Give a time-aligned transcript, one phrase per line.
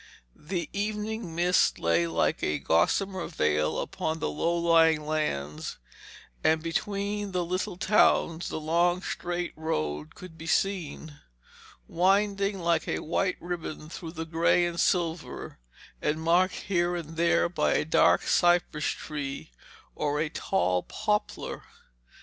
[0.35, 5.77] The evening mist lay like a gossamer veil upon the low lying lands,
[6.43, 11.19] and between the little towns the long straight road could be seen,
[11.87, 15.59] winding like a white ribbon through the grey and silver,
[16.01, 19.51] and marked here and there by a dark cypress tree
[19.93, 21.61] or a tall poplar.